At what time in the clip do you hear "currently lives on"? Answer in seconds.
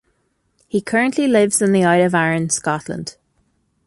0.81-1.73